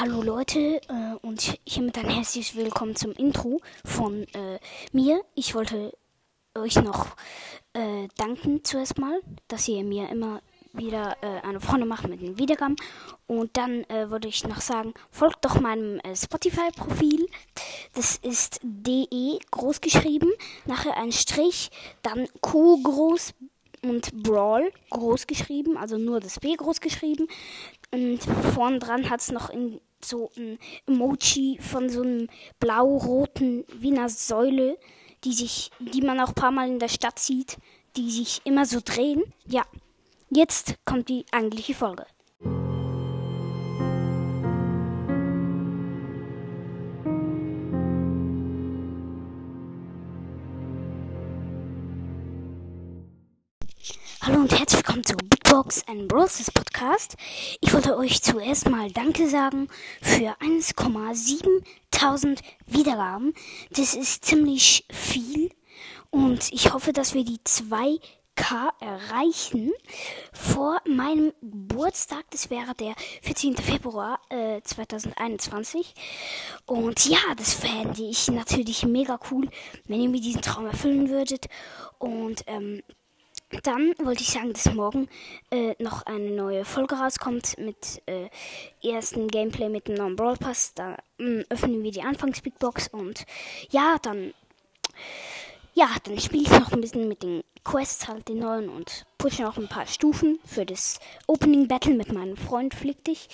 Hallo 0.00 0.22
Leute 0.22 0.80
äh, 0.88 1.16
und 1.22 1.58
hiermit 1.66 1.98
ein 1.98 2.08
herzliches 2.08 2.54
Willkommen 2.54 2.94
zum 2.94 3.10
Intro 3.14 3.60
von 3.84 4.22
äh, 4.32 4.60
mir. 4.92 5.24
Ich 5.34 5.56
wollte 5.56 5.92
euch 6.56 6.76
noch 6.76 7.16
äh, 7.72 8.06
danken 8.16 8.62
zuerst 8.62 8.96
mal, 8.98 9.20
dass 9.48 9.66
ihr 9.66 9.82
mir 9.82 10.08
immer 10.08 10.40
wieder 10.72 11.16
äh, 11.20 11.44
eine 11.44 11.60
Freunde 11.60 11.84
macht 11.84 12.06
mit 12.06 12.20
den 12.22 12.38
Wiedergaben. 12.38 12.76
Und 13.26 13.56
dann 13.56 13.82
äh, 13.88 14.08
würde 14.08 14.28
ich 14.28 14.46
noch 14.46 14.60
sagen, 14.60 14.94
folgt 15.10 15.44
doch 15.44 15.58
meinem 15.58 15.98
äh, 16.00 16.14
Spotify-Profil. 16.14 17.26
Das 17.94 18.18
ist 18.18 18.60
DE 18.62 19.40
groß 19.50 19.80
geschrieben, 19.80 20.30
nachher 20.64 20.96
ein 20.96 21.10
Strich, 21.10 21.70
dann 22.04 22.28
Q 22.40 22.84
groß 22.84 23.34
und 23.82 24.22
Brawl 24.22 24.72
groß 24.90 25.26
geschrieben, 25.26 25.76
also 25.76 25.98
nur 25.98 26.20
das 26.20 26.38
B 26.38 26.54
groß 26.54 26.80
geschrieben. 26.80 27.26
Und 27.90 28.18
vorn 28.54 28.80
dran 28.80 29.10
hat 29.10 29.20
es 29.20 29.30
noch 29.30 29.50
in, 29.50 29.80
so 30.04 30.30
ein 30.36 30.58
Emoji 30.86 31.58
von 31.60 31.88
so 31.88 32.02
einem 32.02 32.28
blau-roten 32.60 33.64
Wiener 33.74 34.08
Säule, 34.08 34.78
die 35.24 35.32
sich, 35.32 35.70
die 35.78 36.02
man 36.02 36.20
auch 36.20 36.28
ein 36.28 36.34
paar 36.34 36.50
Mal 36.50 36.68
in 36.68 36.78
der 36.78 36.88
Stadt 36.88 37.18
sieht, 37.18 37.58
die 37.96 38.10
sich 38.10 38.40
immer 38.44 38.66
so 38.66 38.80
drehen. 38.84 39.22
Ja, 39.46 39.64
jetzt 40.30 40.74
kommt 40.84 41.08
die 41.08 41.24
eigentliche 41.32 41.74
Folge. 41.74 42.06
Hallo 54.28 54.40
und 54.40 54.52
herzlich 54.52 54.84
willkommen 54.84 55.04
zu 55.06 55.16
Big 55.16 55.42
Box 55.44 55.82
and 55.88 56.06
Bros. 56.06 56.50
Podcast. 56.52 57.16
Ich 57.62 57.72
wollte 57.72 57.96
euch 57.96 58.20
zuerst 58.20 58.68
mal 58.68 58.90
Danke 58.90 59.26
sagen 59.26 59.68
für 60.02 60.36
1,7000 60.42 62.40
Wiedergaben. 62.66 63.32
Das 63.70 63.94
ist 63.94 64.26
ziemlich 64.26 64.84
viel 64.90 65.48
und 66.10 66.52
ich 66.52 66.74
hoffe, 66.74 66.92
dass 66.92 67.14
wir 67.14 67.24
die 67.24 67.38
2K 67.38 68.68
erreichen 68.80 69.72
vor 70.34 70.82
meinem 70.86 71.32
Geburtstag. 71.40 72.26
Das 72.30 72.50
wäre 72.50 72.74
der 72.74 72.94
14. 73.22 73.56
Februar 73.56 74.20
äh, 74.28 74.60
2021. 74.60 75.94
Und 76.66 77.06
ja, 77.06 77.34
das 77.38 77.54
fände 77.54 78.02
ich 78.02 78.28
natürlich 78.28 78.84
mega 78.84 79.18
cool, 79.30 79.48
wenn 79.86 80.02
ihr 80.02 80.10
mir 80.10 80.20
diesen 80.20 80.42
Traum 80.42 80.66
erfüllen 80.66 81.08
würdet. 81.08 81.46
Und 81.98 82.44
ähm, 82.46 82.82
dann 83.62 83.94
wollte 83.98 84.22
ich 84.22 84.30
sagen, 84.30 84.52
dass 84.52 84.72
morgen 84.72 85.08
äh, 85.50 85.74
noch 85.82 86.02
eine 86.06 86.30
neue 86.30 86.64
Folge 86.64 86.96
rauskommt 86.96 87.56
mit 87.58 88.02
äh, 88.06 88.28
ersten 88.86 89.28
Gameplay 89.28 89.68
mit 89.68 89.88
dem 89.88 89.94
neuen 89.94 90.16
Brawl 90.16 90.36
Pass. 90.36 90.74
Da 90.74 90.96
mh, 91.18 91.44
öffnen 91.48 91.82
wir 91.82 91.90
die 91.90 92.02
Anfangs-Big 92.02 92.54
und 92.92 93.24
ja, 93.70 93.96
dann 94.02 94.34
ja, 95.74 95.88
dann 96.02 96.18
spiele 96.18 96.42
ich 96.42 96.50
noch 96.50 96.72
ein 96.72 96.80
bisschen 96.80 97.06
mit 97.06 97.22
den 97.22 97.44
Quests 97.62 98.08
halt 98.08 98.28
den 98.28 98.40
neuen 98.40 98.68
und 98.68 99.06
pushe 99.16 99.42
noch 99.42 99.58
ein 99.58 99.68
paar 99.68 99.86
Stufen 99.86 100.40
für 100.44 100.66
das 100.66 100.98
Opening 101.28 101.68
Battle 101.68 101.94
mit 101.94 102.12
meinem 102.12 102.36
Freund 102.36 102.74
Flick 102.74 103.04
dich. 103.04 103.28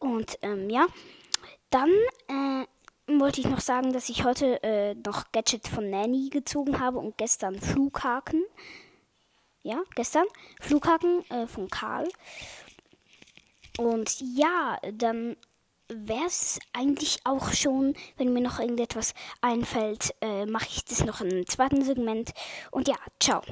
Und 0.00 0.38
ähm, 0.42 0.70
ja, 0.70 0.86
dann 1.70 1.90
äh, 2.28 2.66
wollte 3.06 3.40
ich 3.40 3.46
noch 3.46 3.60
sagen, 3.60 3.92
dass 3.92 4.08
ich 4.08 4.24
heute 4.24 4.60
äh, 4.64 4.94
noch 4.94 5.30
Gadget 5.30 5.68
von 5.68 5.88
Nanny 5.88 6.30
gezogen 6.30 6.80
habe 6.80 6.98
und 6.98 7.16
gestern 7.16 7.60
Flughaken 7.60 8.42
ja, 9.64 9.82
gestern. 9.96 10.26
Flughaken 10.60 11.28
äh, 11.30 11.48
von 11.48 11.68
Karl. 11.68 12.08
Und 13.76 14.20
ja, 14.20 14.78
dann 14.92 15.36
wäre 15.88 16.26
es 16.26 16.60
eigentlich 16.72 17.18
auch 17.24 17.52
schon, 17.52 17.94
wenn 18.16 18.32
mir 18.32 18.40
noch 18.40 18.60
irgendetwas 18.60 19.14
einfällt, 19.40 20.14
äh, 20.20 20.46
mache 20.46 20.68
ich 20.68 20.84
das 20.84 21.04
noch 21.04 21.20
im 21.20 21.46
zweiten 21.46 21.82
Segment. 21.82 22.32
Und 22.70 22.86
ja, 22.88 22.96
ciao. 23.18 23.42